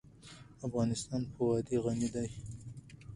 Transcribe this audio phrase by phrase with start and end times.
[0.67, 2.27] افغانستان په وادي غني دی.